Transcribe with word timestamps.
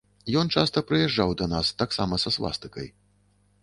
Ён 0.39 0.47
часта 0.59 0.83
прыязджаў 0.93 1.35
да 1.43 1.51
нас, 1.53 1.71
таксама 1.85 2.13
са 2.25 2.29
свастыкай. 2.41 2.95